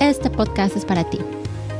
[0.00, 1.18] este podcast es para ti.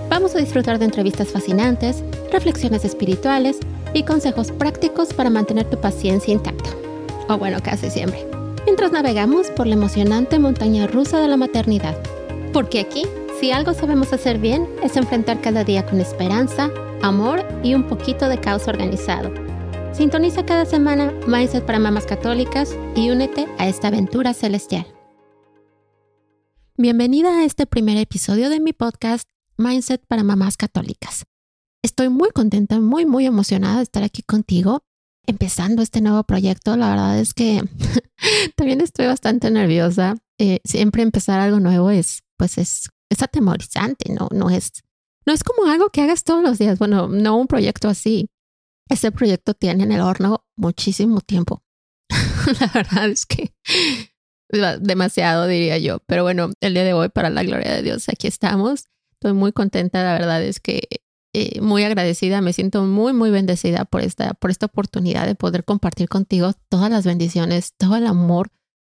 [0.09, 2.03] Vamos a disfrutar de entrevistas fascinantes,
[2.33, 3.59] reflexiones espirituales
[3.95, 6.71] y consejos prácticos para mantener tu paciencia intacta.
[7.29, 8.27] O bueno, casi siempre.
[8.65, 11.97] Mientras navegamos por la emocionante montaña rusa de la maternidad.
[12.53, 13.05] Porque aquí,
[13.41, 16.71] si algo sabemos hacer bien, es enfrentar cada día con esperanza,
[17.03, 19.33] amor y un poquito de caos organizado.
[19.93, 24.87] Sintoniza cada semana Mindset para Mamás Católicas y únete a esta aventura celestial.
[26.77, 31.23] Bienvenida a este primer episodio de mi podcast Mindset para Mamás Católicas.
[31.85, 34.83] Estoy muy contenta, muy, muy emocionada de estar aquí contigo,
[35.25, 36.77] empezando este nuevo proyecto.
[36.77, 37.63] La verdad es que
[38.57, 40.17] también estoy bastante nerviosa.
[40.41, 44.29] Eh, siempre empezar algo nuevo es, pues es, es atemorizante, ¿no?
[44.33, 44.73] No es,
[45.27, 46.81] no es como algo que hagas todos los días.
[46.81, 48.31] Bueno, no un proyecto así.
[48.89, 51.63] Este proyecto tiene en el horno muchísimo tiempo.
[52.61, 53.55] la verdad es que
[54.81, 55.99] demasiado, diría yo.
[56.07, 58.87] Pero bueno, el día de hoy, para la gloria de Dios, aquí estamos.
[59.15, 60.89] Estoy muy contenta, la verdad es que
[61.33, 65.65] eh, muy agradecida, me siento muy, muy bendecida por esta, por esta oportunidad de poder
[65.65, 68.51] compartir contigo todas las bendiciones, todo el amor,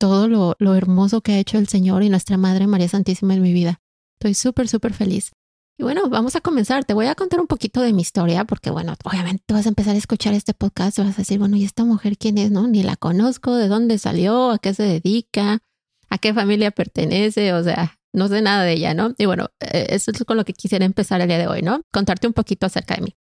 [0.01, 3.43] todo lo, lo hermoso que ha hecho el Señor y nuestra Madre María Santísima en
[3.43, 3.81] mi vida.
[4.19, 5.33] Estoy súper, súper feliz.
[5.77, 6.85] Y bueno, vamos a comenzar.
[6.85, 9.71] Te voy a contar un poquito de mi historia, porque bueno, obviamente tú vas a
[9.71, 12.51] empezar a escuchar este podcast vas a decir, bueno, ¿y esta mujer quién es?
[12.53, 15.59] No, ni la conozco, de dónde salió, a qué se dedica,
[16.11, 19.15] a qué familia pertenece, o sea, no sé nada de ella, ¿no?
[19.19, 21.81] Y bueno, eh, eso es con lo que quisiera empezar el día de hoy, ¿no?
[21.93, 23.17] Contarte un poquito acerca de mí.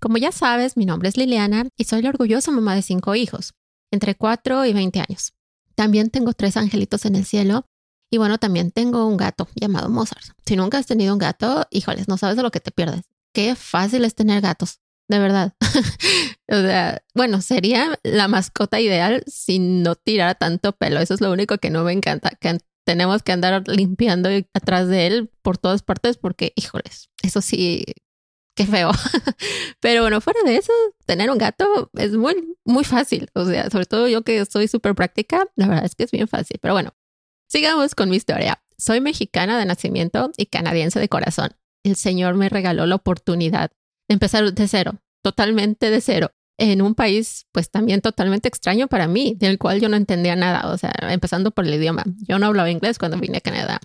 [0.00, 3.52] Como ya sabes, mi nombre es Liliana y soy la orgullosa mamá de cinco hijos,
[3.90, 5.34] entre cuatro y veinte años.
[5.74, 7.66] También tengo tres angelitos en el cielo
[8.10, 10.24] y bueno, también tengo un gato llamado Mozart.
[10.44, 13.02] Si nunca has tenido un gato, híjoles, no sabes de lo que te pierdes.
[13.32, 15.54] Qué fácil es tener gatos, de verdad.
[16.48, 20.98] o sea, bueno, sería la mascota ideal si no tirara tanto pelo.
[21.00, 25.06] Eso es lo único que no me encanta, que tenemos que andar limpiando atrás de
[25.06, 27.84] él por todas partes porque, híjoles, eso sí,
[28.56, 28.90] qué feo.
[29.80, 30.72] Pero bueno, fuera de eso,
[31.06, 33.30] tener un gato es muy, muy fácil.
[33.34, 36.26] O sea, sobre todo yo que soy súper práctica, la verdad es que es bien
[36.26, 36.58] fácil.
[36.60, 36.92] Pero bueno,
[37.50, 38.62] Sigamos con mi historia.
[38.78, 41.50] Soy mexicana de nacimiento y canadiense de corazón.
[41.82, 43.72] El Señor me regaló la oportunidad
[44.08, 49.08] de empezar de cero, totalmente de cero, en un país pues también totalmente extraño para
[49.08, 52.04] mí, del cual yo no entendía nada, o sea, empezando por el idioma.
[52.20, 53.80] Yo no hablaba inglés cuando vine a Canadá.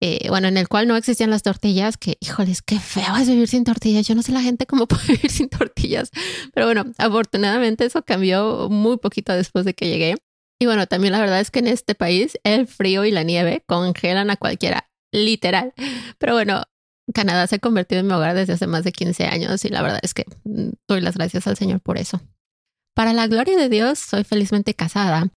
[0.00, 3.46] Eh, bueno, en el cual no existían las tortillas, que híjoles, qué feo es vivir
[3.46, 4.08] sin tortillas.
[4.08, 6.10] Yo no sé la gente cómo puede vivir sin tortillas,
[6.52, 10.16] pero bueno, afortunadamente eso cambió muy poquito después de que llegué.
[10.58, 13.62] Y bueno, también la verdad es que en este país el frío y la nieve
[13.66, 15.74] congelan a cualquiera, literal.
[16.18, 16.62] Pero bueno,
[17.12, 19.82] Canadá se ha convertido en mi hogar desde hace más de 15 años y la
[19.82, 22.20] verdad es que mm, doy las gracias al Señor por eso.
[22.94, 25.28] Para la gloria de Dios, soy felizmente casada.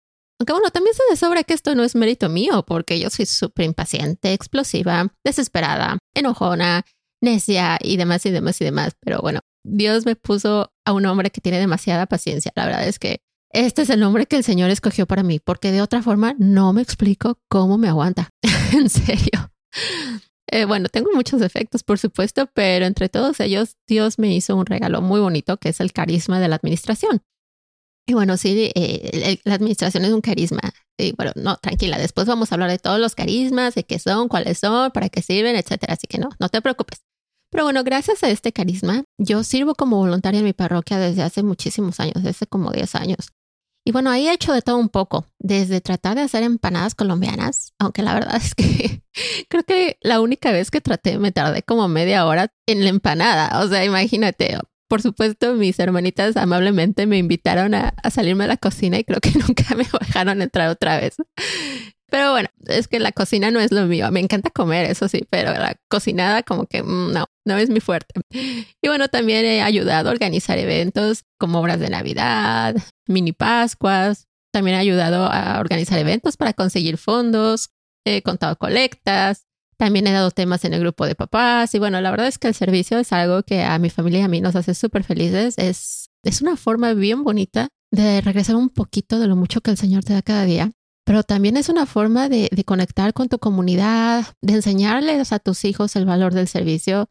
[0.40, 3.26] Aunque bueno, también se de sobra que esto no es mérito mío, porque yo soy
[3.26, 6.84] súper impaciente, explosiva, desesperada, enojona,
[7.20, 8.92] necia y demás y demás y demás.
[9.00, 12.52] Pero bueno, Dios me puso a un hombre que tiene demasiada paciencia.
[12.54, 13.18] La verdad es que
[13.66, 16.72] este es el nombre que el Señor escogió para mí, porque de otra forma no
[16.72, 18.30] me explico cómo me aguanta.
[18.72, 19.52] en serio.
[20.50, 24.64] Eh, bueno, tengo muchos defectos, por supuesto, pero entre todos ellos, Dios me hizo un
[24.64, 27.22] regalo muy bonito, que es el carisma de la administración.
[28.06, 30.60] Y bueno, sí, eh, la administración es un carisma.
[30.96, 34.28] Y bueno, no, tranquila, después vamos a hablar de todos los carismas, de qué son,
[34.28, 35.94] cuáles son, para qué sirven, etcétera.
[35.94, 37.00] Así que no, no te preocupes.
[37.50, 41.42] Pero bueno, gracias a este carisma, yo sirvo como voluntaria en mi parroquia desde hace
[41.42, 43.32] muchísimos años, desde como 10 años.
[43.88, 47.72] Y bueno, ahí he hecho de todo un poco, desde tratar de hacer empanadas colombianas,
[47.78, 49.02] aunque la verdad es que
[49.48, 53.62] creo que la única vez que traté me tardé como media hora en la empanada.
[53.62, 54.58] O sea, imagínate,
[54.88, 59.30] por supuesto, mis hermanitas amablemente me invitaron a, salirme a la cocina y creo que
[59.48, 61.16] nunca me dejaron entrar otra vez.
[62.10, 64.10] Pero bueno, es que la cocina no es lo mío.
[64.10, 67.80] Me encanta comer, eso sí, pero la cocinada como que mm, no, no es mi
[67.80, 68.14] fuerte.
[68.30, 72.76] Y bueno, también he ayudado a organizar eventos como obras de Navidad,
[73.06, 74.26] mini Pascuas.
[74.52, 77.70] También he ayudado a organizar eventos para conseguir fondos.
[78.06, 79.44] He contado colectas.
[79.76, 81.74] También he dado temas en el grupo de papás.
[81.74, 84.22] Y bueno, la verdad es que el servicio es algo que a mi familia y
[84.22, 85.54] a mí nos hace súper felices.
[85.58, 89.76] Es, es una forma bien bonita de regresar un poquito de lo mucho que el
[89.76, 90.72] Señor te da cada día
[91.08, 95.96] pero también es una forma de, conectar con tu comunidad, de enseñarles a tus hijos
[95.96, 97.08] el valor del servicio.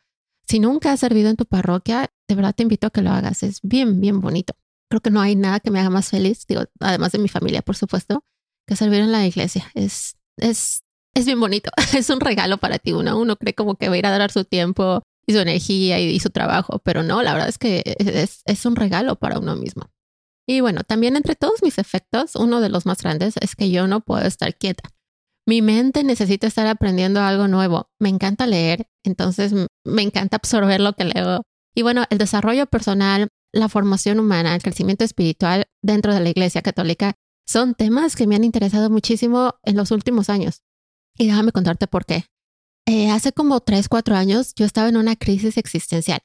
[0.47, 3.41] Si nunca has servido en tu parroquia, de verdad te invito a que lo hagas.
[3.41, 4.53] Es bien, bien bonito.
[4.87, 7.63] Creo que no hay nada que me haga más feliz, digo, además de mi familia,
[7.63, 8.23] por supuesto,
[8.67, 9.65] que servir en la iglesia.
[9.73, 10.83] Es, es,
[11.15, 11.71] es bien bonito.
[11.97, 12.93] Es un regalo para ti.
[12.93, 15.99] Uno, uno cree como que va a ir a dar su tiempo y su energía
[15.99, 19.55] y, su trabajo, pero no, la verdad es que es, es un regalo para uno
[19.55, 19.89] mismo.
[20.49, 23.85] Y bueno, también entre todos mis efectos, uno de los más grandes es que yo
[23.87, 24.89] no puedo estar quieta.
[25.45, 27.89] Mi mente necesita estar aprendiendo algo nuevo.
[27.99, 29.53] Me encanta leer, entonces
[29.85, 31.43] me encanta absorber lo que leo.
[31.75, 36.61] Y bueno, el desarrollo personal, la formación humana, el crecimiento espiritual dentro de la Iglesia
[36.61, 37.15] Católica
[37.45, 40.63] son temas que me han interesado muchísimo en los últimos años.
[41.17, 42.25] Y déjame contarte por qué.
[42.85, 46.21] Eh, hace como tres, cuatro años yo estaba en una crisis existencial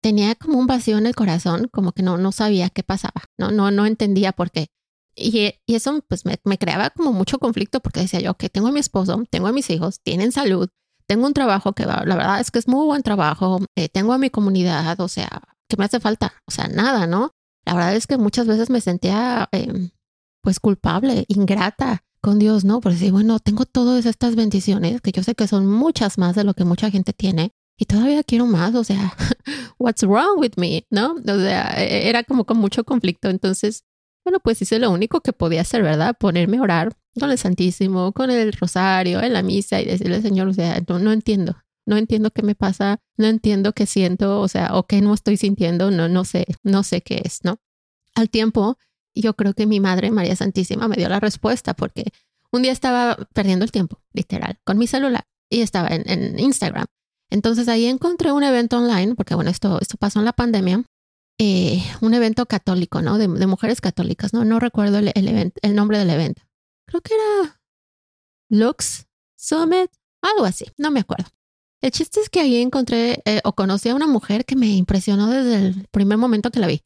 [0.00, 3.50] tenía como un vacío en el corazón, como que no, no sabía qué pasaba, no,
[3.50, 4.68] no, no entendía por qué.
[5.16, 8.68] Y, y eso pues me, me, creaba como mucho conflicto porque decía yo que tengo
[8.68, 10.68] a mi esposo, tengo a mis hijos, tienen salud,
[11.06, 14.18] tengo un trabajo que la verdad es que es muy buen trabajo, eh, tengo a
[14.18, 16.32] mi comunidad, o sea, ¿qué me hace falta?
[16.46, 17.32] O sea, nada, ¿no?
[17.66, 19.90] La verdad es que muchas veces me sentía eh,
[20.42, 22.80] pues culpable, ingrata con Dios, ¿no?
[22.80, 26.44] Porque sí, bueno, tengo todas estas bendiciones, que yo sé que son muchas más de
[26.44, 29.16] lo que mucha gente tiene, y todavía quiero más, o sea,
[29.78, 31.14] what's wrong with me, ¿no?
[31.14, 33.30] O sea, e, era como con mucho conflicto.
[33.30, 33.84] Entonces,
[34.22, 36.14] bueno, pues hice lo único que podía hacer, ¿verdad?
[36.20, 40.48] Ponerme a orar con el Santísimo, con el rosario, en la misa y decirle, Señor,
[40.48, 41.56] o sea, no, no entiendo,
[41.86, 45.38] no entiendo qué me pasa, no entiendo qué siento, o sea, o qué no estoy
[45.38, 47.62] sintiendo, no, no sé, no sé qué es, ¿no?
[48.14, 48.76] Al tiempo,
[49.14, 52.12] yo creo que mi madre, María Santísima, me dio la respuesta porque
[52.52, 56.84] un día estaba perdiendo el tiempo, literal, con mi celular y estaba en, en Instagram
[57.30, 60.84] entonces ahí encontré un evento online, porque bueno, esto, esto pasó en la pandemia,
[61.38, 63.16] eh, un evento católico, ¿no?
[63.16, 64.44] De, mujeres católicas, ¿no?
[64.44, 66.42] No recuerdo el, el, el nombre del evento.
[66.86, 67.60] Creo que era
[68.50, 69.06] Lux
[69.36, 69.90] Summit,
[70.22, 71.30] algo así, no me acuerdo.
[71.80, 75.28] El chiste es que ahí encontré eh, o conocí a una mujer que me impresionó
[75.28, 76.82] desde el primer momento que la vi.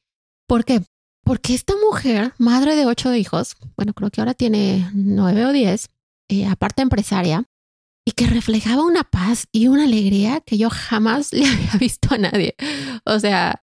[0.46, 0.82] ¿Por qué?
[1.24, 5.88] Porque esta mujer, madre de ocho hijos, bueno, creo que ahora tiene nueve o diez,
[6.28, 7.44] eh, aparte empresaria,
[8.06, 12.18] y que reflejaba una paz y una alegría que yo jamás le había visto a
[12.18, 12.54] nadie.
[13.04, 13.64] O sea,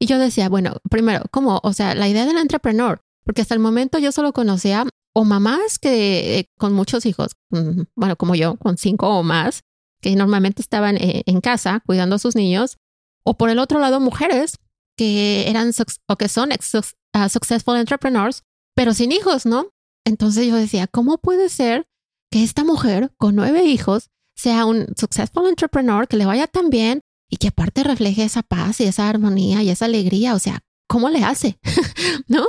[0.00, 1.60] y yo decía, bueno, primero, ¿cómo?
[1.62, 5.78] O sea, la idea del entrepreneur, porque hasta el momento yo solo conocía o mamás
[5.78, 9.62] que eh, con muchos hijos, mm, bueno, como yo, con cinco o más,
[10.00, 12.76] que normalmente estaban eh, en casa cuidando a sus niños,
[13.24, 14.58] o por el otro lado, mujeres
[14.96, 15.72] que eran
[16.08, 18.42] o que son uh, successful entrepreneurs,
[18.74, 19.70] pero sin hijos, ¿no?
[20.04, 21.86] Entonces yo decía, ¿cómo puede ser
[22.34, 27.00] que esta mujer con nueve hijos sea un successful entrepreneur, que le vaya tan bien
[27.30, 30.34] y que aparte refleje esa paz y esa armonía y esa alegría.
[30.34, 30.58] O sea,
[30.88, 31.60] ¿cómo le hace?
[32.26, 32.44] ¿No?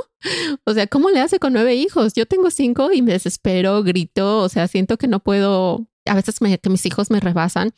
[0.64, 2.14] O sea, ¿cómo le hace con nueve hijos?
[2.14, 6.40] Yo tengo cinco y me desespero, grito, o sea, siento que no puedo, a veces
[6.40, 7.72] que mis hijos me rebasan.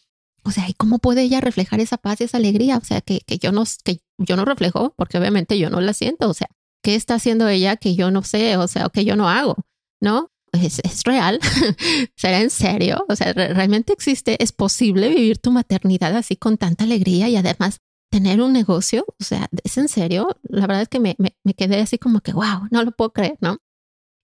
[0.45, 2.79] O sea, ¿y cómo puede ella reflejar esa paz y esa alegría?
[2.79, 5.93] O sea, que, que, yo no, que yo no reflejo, porque obviamente yo no la
[5.93, 6.31] siento.
[6.31, 6.49] O sea,
[6.83, 8.57] ¿qué está haciendo ella que yo no sé?
[8.57, 9.57] O sea, o que yo no hago,
[10.01, 10.31] ¿no?
[10.53, 11.41] Es, es real,
[12.17, 16.85] será en serio, o sea, realmente existe, es posible vivir tu maternidad así con tanta
[16.85, 17.79] alegría y además
[18.11, 21.55] tener un negocio, o sea, es en serio, la verdad es que me, me, me
[21.55, 23.59] quedé así como que, wow, no lo puedo creer, ¿no?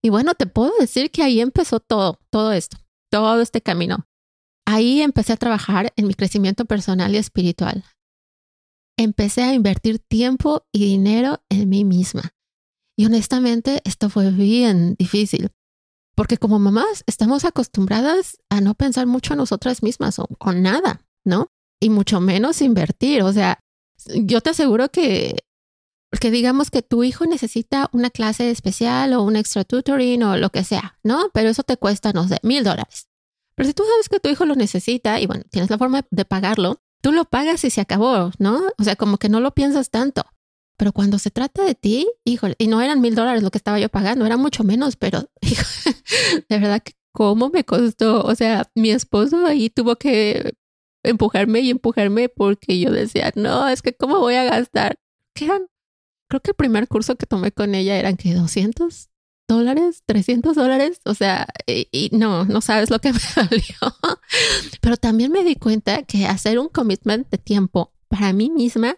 [0.02, 2.76] Y bueno, te puedo decir que ahí empezó todo, todo esto,
[3.10, 4.06] todo este camino.
[4.66, 7.84] Ahí empecé a trabajar en mi crecimiento personal y espiritual.
[8.98, 12.34] Empecé a invertir tiempo y dinero en mí misma.
[12.96, 15.50] Y honestamente, esto fue bien difícil
[16.14, 21.00] porque como mamás estamos acostumbradas a no pensar mucho en nosotras mismas o, con nada,
[21.24, 21.48] ¿no?
[21.80, 23.22] Y mucho menos invertir.
[23.22, 23.58] O sea,
[24.14, 25.44] yo te aseguro que,
[26.20, 30.50] que digamos que tu hijo necesita una clase especial o un extra tutoring o lo
[30.50, 31.30] que sea, ¿no?
[31.32, 33.08] Pero eso te cuesta, no sé, mil dólares.
[33.56, 36.24] Pero si tú sabes que tu hijo lo necesita y bueno, tienes la forma de
[36.24, 38.62] pagarlo, tú lo pagas y se acabó, ¿no?
[38.78, 40.24] O sea, como que no lo piensas tanto.
[40.76, 43.78] Pero cuando se trata de ti, híjole, y no eran mil dólares lo que estaba
[43.78, 45.30] yo pagando, era mucho menos, pero
[46.48, 48.22] de verdad que cómo me costó.
[48.24, 50.54] O sea, mi esposo ahí tuvo que
[51.04, 54.98] empujarme y empujarme porque yo decía, no, es que cómo voy a gastar.
[55.34, 55.66] ¿Qué eran?
[56.28, 59.10] Creo que el primer curso que tomé con ella eran que 200
[59.48, 61.00] dólares, 300 dólares.
[61.04, 63.96] O sea, y, no, no sabes lo que me dolió.
[64.80, 68.96] Pero también me di cuenta que hacer un commitment de tiempo para mí misma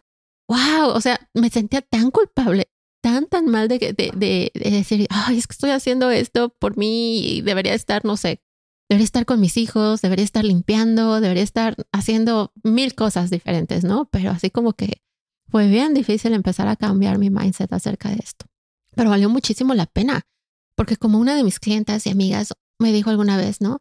[0.49, 2.69] wow, o sea, me sentía tan culpable,
[3.01, 7.19] tan, tan mal de, de, de, decir, ay, es que estoy haciendo esto por mí
[7.19, 8.41] y debería estar, no sé,
[8.89, 14.09] debería estar con mis hijos, debería estar limpiando, debería estar haciendo mil cosas diferentes, ¿no?
[14.11, 15.03] Pero así como que
[15.49, 18.47] fue bien difícil empezar a cambiar mi mindset acerca de esto.
[18.95, 20.23] Pero valió muchísimo la pena,
[20.75, 23.79] porque como una de mis clientas y amigas me dijo alguna vez, ¿no?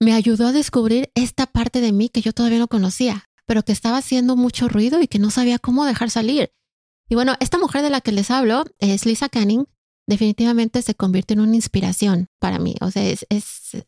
[0.00, 3.72] Me ayudó a descubrir esta parte de mí que yo todavía no conocía, pero que
[3.72, 6.52] estaba haciendo mucho ruido y que no sabía cómo dejar salir.
[7.08, 9.66] Y bueno, esta mujer de la que les hablo es Lisa Canning.
[10.06, 12.74] Definitivamente se convierte en una inspiración para mí.
[12.80, 13.26] O sea, es,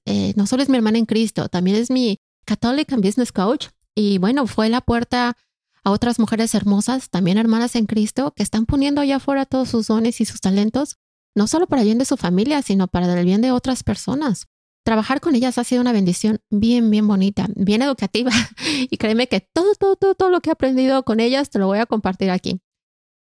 [0.05, 3.69] eh, no solo es mi hermana en Cristo, también es mi Catholic and Business Coach.
[3.95, 5.37] Y bueno, fue la puerta
[5.85, 9.87] a otras mujeres hermosas, también hermanas en Cristo, que están poniendo allá afuera todos sus
[9.87, 10.97] dones y sus talentos,
[11.35, 14.47] no solo para el bien de su familia, sino para el bien de otras personas.
[14.85, 18.31] Trabajar con ellas ha sido una bendición bien, bien bonita, bien educativa.
[18.91, 21.67] Y créeme que todo, todo, todo, todo lo que he aprendido con ellas te lo
[21.67, 22.61] voy a compartir aquí.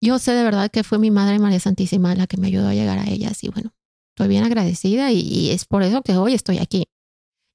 [0.01, 2.75] Yo sé de verdad que fue mi Madre María Santísima la que me ayudó a
[2.75, 3.73] llegar a ellas y bueno,
[4.11, 6.89] estoy bien agradecida y, y es por eso que hoy estoy aquí.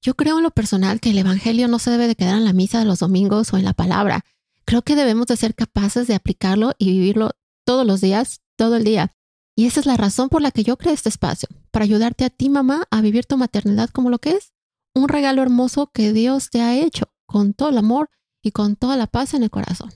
[0.02, 2.52] Yo creo en lo personal que el Evangelio no se debe de quedar en la
[2.52, 4.24] misa de los domingos o en la palabra,
[4.64, 7.30] creo que debemos de ser capaces de aplicarlo y vivirlo
[7.64, 9.12] todos los días, todo el día.
[9.56, 12.30] Y esa es la razón por la que yo creé este espacio, para ayudarte a
[12.30, 14.52] ti, mamá, a vivir tu maternidad como lo que es,
[14.94, 18.10] un regalo hermoso que Dios te ha hecho, con todo el amor
[18.42, 19.92] y con toda la paz en el corazón.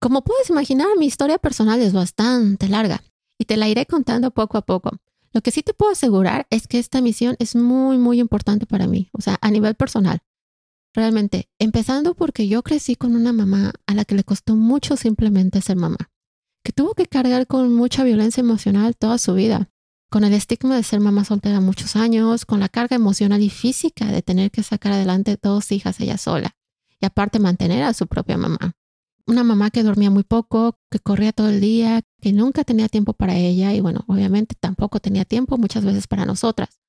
[0.00, 3.02] Como puedes imaginar, mi historia personal es bastante larga
[3.38, 4.90] y te la iré contando poco a poco.
[5.32, 8.86] Lo que sí te puedo asegurar es que esta misión es muy, muy importante para
[8.86, 10.20] mí, o sea, a nivel personal.
[10.94, 15.60] Realmente, empezando porque yo crecí con una mamá a la que le costó mucho simplemente
[15.60, 16.10] ser mamá,
[16.64, 19.70] que tuvo que cargar con mucha violencia emocional toda su vida,
[20.10, 24.06] con el estigma de ser mamá soltera muchos años, con la carga emocional y física
[24.06, 26.56] de tener que sacar adelante dos hijas ella sola
[27.00, 28.72] y aparte mantener a su propia mamá.
[29.26, 33.12] Una mamá que dormía muy poco, que corría todo el día, que nunca tenía tiempo
[33.12, 36.80] para ella y bueno, obviamente tampoco tenía tiempo muchas veces para nosotras.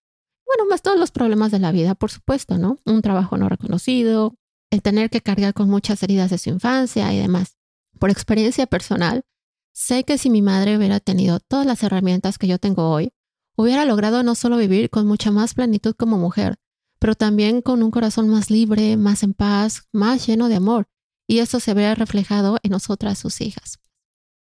[0.45, 2.77] Bueno, más todos los problemas de la vida, por supuesto, ¿no?
[2.85, 4.35] Un trabajo no reconocido,
[4.69, 7.57] el tener que cargar con muchas heridas de su infancia y demás.
[7.99, 9.23] Por experiencia personal,
[9.75, 13.11] sé que si mi madre hubiera tenido todas las herramientas que yo tengo hoy,
[13.55, 16.55] hubiera logrado no solo vivir con mucha más plenitud como mujer,
[16.97, 20.87] pero también con un corazón más libre, más en paz, más lleno de amor,
[21.27, 23.79] y eso se vea reflejado en nosotras, sus hijas.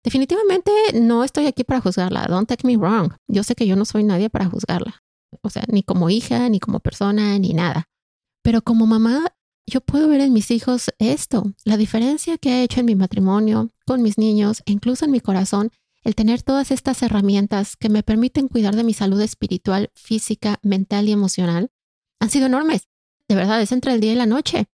[0.03, 3.15] Definitivamente no estoy aquí para juzgarla, don't take me wrong.
[3.27, 5.05] Yo sé que yo no soy nadie para juzgarla
[5.43, 7.89] o sea, ni como hija, ni como persona, ni nada.
[8.43, 9.27] Pero como mamá,
[9.67, 13.71] yo puedo ver en mis hijos esto, la diferencia que ha hecho en mi matrimonio,
[13.87, 15.71] con mis niños, e incluso en mi corazón,
[16.03, 21.09] el tener todas estas herramientas que me permiten cuidar de mi salud espiritual, física, mental
[21.09, 21.71] y emocional,
[22.21, 22.89] han sido enormes.
[23.29, 24.67] De verdad, es entre el día y la noche.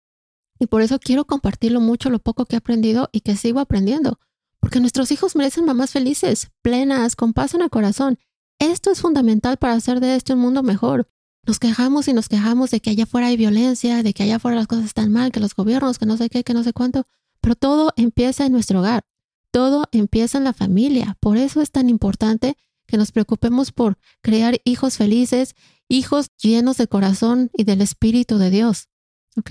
[0.59, 4.18] Y por eso quiero compartirlo mucho, lo poco que he aprendido y que sigo aprendiendo.
[4.59, 8.18] Porque nuestros hijos merecen mamás felices, plenas, con paz en el corazón
[8.59, 11.09] esto es fundamental para hacer de este un mundo mejor.
[11.48, 14.54] Nos quejamos y nos quejamos de que allá afuera hay violencia, de que allá afuera
[14.54, 17.06] las cosas están mal, que los gobiernos, que no sé qué, que no sé cuánto,
[17.40, 19.06] pero todo empieza en nuestro hogar,
[19.50, 21.16] todo empieza en la familia.
[21.20, 25.54] Por eso es tan importante que nos preocupemos por crear hijos felices,
[25.88, 28.90] hijos llenos de corazón y del Espíritu de Dios.
[29.38, 29.50] ¿Ok?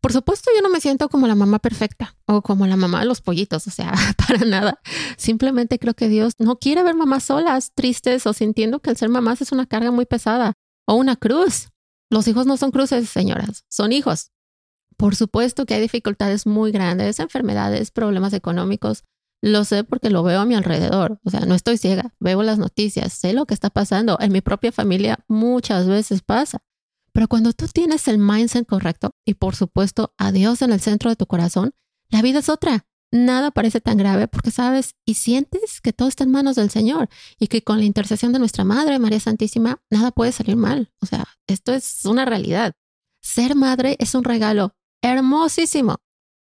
[0.00, 3.06] Por supuesto, yo no me siento como la mamá perfecta o como la mamá de
[3.06, 3.92] los pollitos, o sea,
[4.28, 4.78] para nada.
[5.16, 9.08] Simplemente creo que Dios no quiere ver mamás solas, tristes o sintiendo que el ser
[9.08, 10.54] mamás es una carga muy pesada
[10.86, 11.68] o una cruz.
[12.10, 14.30] Los hijos no son cruces, señoras, son hijos.
[14.96, 19.04] Por supuesto que hay dificultades muy grandes, enfermedades, problemas económicos.
[19.42, 21.18] Lo sé porque lo veo a mi alrededor.
[21.24, 24.16] O sea, no estoy ciega, veo las noticias, sé lo que está pasando.
[24.20, 26.62] En mi propia familia muchas veces pasa.
[27.12, 31.10] Pero cuando tú tienes el mindset correcto y por supuesto a Dios en el centro
[31.10, 31.72] de tu corazón,
[32.08, 32.86] la vida es otra.
[33.12, 37.08] Nada parece tan grave porque sabes y sientes que todo está en manos del Señor
[37.38, 40.92] y que con la intercesión de nuestra Madre María Santísima nada puede salir mal.
[41.00, 42.72] O sea, esto es una realidad.
[43.22, 45.96] Ser madre es un regalo hermosísimo.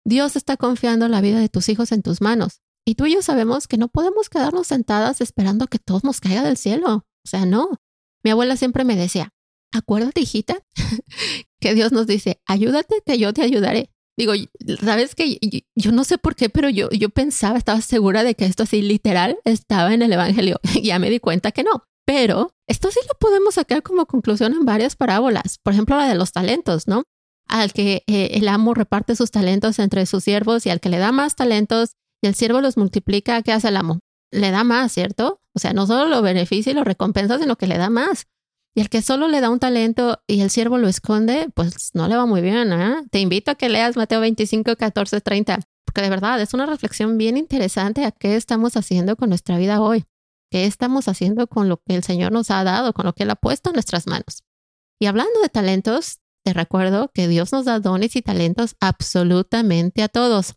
[0.05, 2.61] Dios está confiando la vida de tus hijos en tus manos.
[2.85, 6.43] Y tú y yo sabemos que no podemos quedarnos sentadas esperando que todo nos caiga
[6.43, 7.05] del cielo.
[7.25, 7.69] O sea, no.
[8.23, 9.33] Mi abuela siempre me decía,
[9.71, 10.59] acuérdate, hijita,
[11.61, 13.92] que Dios nos dice, ayúdate, que yo te ayudaré.
[14.17, 14.33] Digo,
[14.79, 15.39] sabes que
[15.75, 18.81] yo, no sé por qué, pero yo, yo pensaba, estaba segura de que esto así
[18.81, 20.59] literal estaba en el Evangelio.
[20.83, 21.83] ya me di cuenta que no.
[22.05, 25.57] Pero esto sí lo podemos sacar como conclusión en varias parábolas.
[25.63, 27.03] Por ejemplo, la de los talentos, ¿no?
[27.47, 30.97] Al que eh, el amo reparte sus talentos entre sus siervos y al que le
[30.97, 33.99] da más talentos y el siervo los multiplica, ¿qué hace el amo?
[34.31, 35.41] Le da más, ¿cierto?
[35.53, 38.25] O sea, no solo lo beneficia y lo recompensa, sino que le da más.
[38.75, 42.07] Y el que solo le da un talento y el siervo lo esconde, pues no
[42.07, 42.73] le va muy bien.
[42.73, 43.03] ¿eh?
[43.11, 47.17] Te invito a que leas Mateo 25, 14, 30, porque de verdad es una reflexión
[47.17, 50.05] bien interesante a qué estamos haciendo con nuestra vida hoy,
[50.49, 53.29] qué estamos haciendo con lo que el Señor nos ha dado, con lo que Él
[53.29, 54.43] ha puesto en nuestras manos.
[54.99, 60.07] Y hablando de talentos, te recuerdo que Dios nos da dones y talentos absolutamente a
[60.07, 60.55] todos.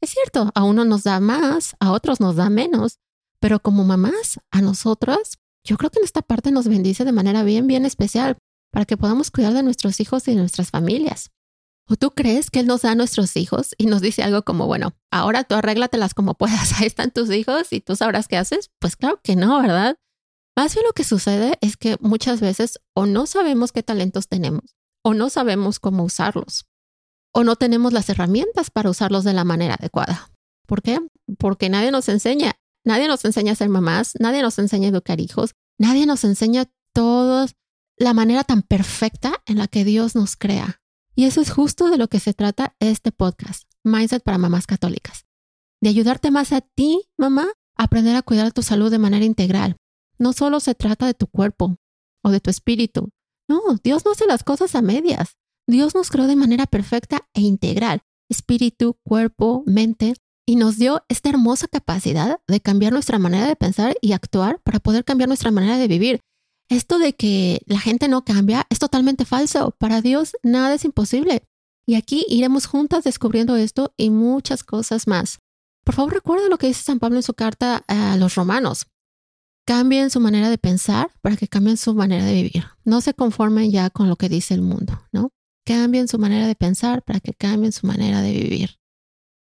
[0.00, 3.00] Es cierto, a uno nos da más, a otros nos da menos,
[3.40, 7.42] pero como mamás, a nosotras yo creo que en esta parte nos bendice de manera
[7.42, 8.38] bien, bien especial
[8.72, 11.30] para que podamos cuidar de nuestros hijos y de nuestras familias.
[11.88, 14.66] ¿O tú crees que Él nos da a nuestros hijos y nos dice algo como,
[14.66, 18.70] bueno, ahora tú arréglatelas como puedas, ahí están tus hijos y tú sabrás qué haces?
[18.80, 19.96] Pues claro que no, ¿verdad?
[20.56, 24.76] Más bien lo que sucede es que muchas veces o no sabemos qué talentos tenemos,
[25.04, 26.66] o no sabemos cómo usarlos,
[27.32, 30.30] o no tenemos las herramientas para usarlos de la manera adecuada.
[30.66, 31.00] ¿Por qué?
[31.38, 32.56] Porque nadie nos enseña.
[32.86, 36.70] Nadie nos enseña a ser mamás, nadie nos enseña a educar hijos, nadie nos enseña
[36.92, 37.48] toda
[37.98, 40.80] la manera tan perfecta en la que Dios nos crea.
[41.16, 45.26] Y eso es justo de lo que se trata este podcast, Mindset para Mamás Católicas.
[45.80, 49.76] De ayudarte más a ti, mamá, a aprender a cuidar tu salud de manera integral.
[50.18, 51.78] No solo se trata de tu cuerpo
[52.22, 53.10] o de tu espíritu.
[53.48, 55.36] No, Dios no hace las cosas a medias.
[55.66, 58.02] Dios nos creó de manera perfecta e integral.
[58.28, 60.14] Espíritu, cuerpo, mente,
[60.46, 64.78] y nos dio esta hermosa capacidad de cambiar nuestra manera de pensar y actuar para
[64.78, 66.20] poder cambiar nuestra manera de vivir.
[66.68, 69.74] Esto de que la gente no cambia es totalmente falso.
[69.78, 71.42] Para Dios nada es imposible.
[71.86, 75.38] Y aquí iremos juntas descubriendo esto y muchas cosas más.
[75.84, 78.86] Por favor, recuerda lo que dice San Pablo en su carta a los romanos.
[79.66, 82.64] Cambien su manera de pensar para que cambien su manera de vivir.
[82.84, 85.30] No se conformen ya con lo que dice el mundo, ¿no?
[85.64, 88.78] Cambien su manera de pensar para que cambien su manera de vivir.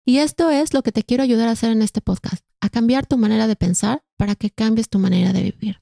[0.07, 3.05] Y esto es lo que te quiero ayudar a hacer en este podcast, a cambiar
[3.05, 5.81] tu manera de pensar para que cambies tu manera de vivir.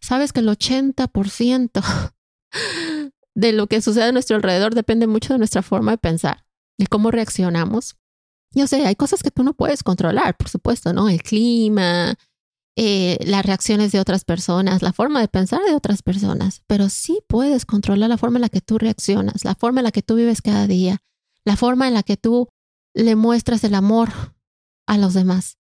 [0.00, 1.82] Sabes que el 80%
[3.34, 6.46] de lo que sucede a nuestro alrededor depende mucho de nuestra forma de pensar,
[6.78, 7.96] de cómo reaccionamos.
[8.54, 11.10] Yo sé, hay cosas que tú no puedes controlar, por supuesto, ¿no?
[11.10, 12.14] El clima,
[12.76, 17.20] eh, las reacciones de otras personas, la forma de pensar de otras personas, pero sí
[17.28, 20.14] puedes controlar la forma en la que tú reaccionas, la forma en la que tú
[20.14, 21.02] vives cada día,
[21.44, 22.48] la forma en la que tú
[22.96, 24.08] le muestras el amor
[24.86, 25.58] a los demás.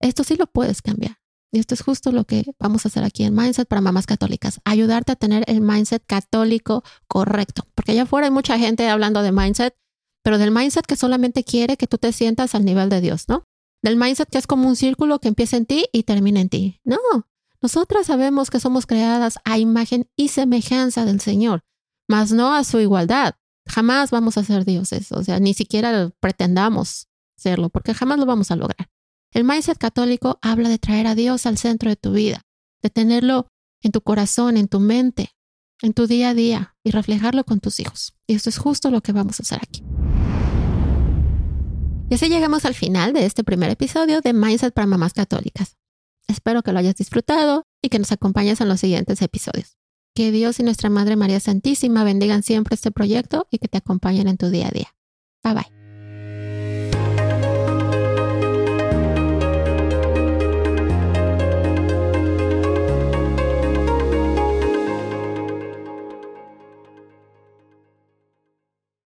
[0.00, 1.18] Esto sí lo puedes cambiar.
[1.52, 4.60] Y esto es justo lo que vamos a hacer aquí en Mindset para Mamás Católicas,
[4.64, 7.64] ayudarte a tener el mindset católico correcto.
[7.76, 9.76] Porque allá afuera hay mucha gente hablando de mindset,
[10.24, 13.44] pero del mindset que solamente quiere que tú te sientas al nivel de Dios, ¿no?
[13.82, 16.80] Del mindset que es como un círculo que empieza en ti y termina en ti.
[16.82, 16.98] No,
[17.62, 21.62] nosotras sabemos que somos creadas a imagen y semejanza del Señor,
[22.08, 23.36] mas no a su igualdad.
[23.66, 28.50] Jamás vamos a ser dioses, o sea, ni siquiera pretendamos serlo, porque jamás lo vamos
[28.50, 28.88] a lograr.
[29.32, 32.42] El mindset católico habla de traer a Dios al centro de tu vida,
[32.82, 33.48] de tenerlo
[33.82, 35.34] en tu corazón, en tu mente,
[35.82, 38.14] en tu día a día y reflejarlo con tus hijos.
[38.26, 39.82] Y esto es justo lo que vamos a hacer aquí.
[42.10, 45.76] Y así llegamos al final de este primer episodio de Mindset para Mamás Católicas.
[46.28, 49.76] Espero que lo hayas disfrutado y que nos acompañes en los siguientes episodios.
[50.14, 54.28] Que Dios y nuestra Madre María Santísima bendigan siempre este proyecto y que te acompañen
[54.28, 54.94] en tu día a día.
[55.42, 55.83] Bye bye.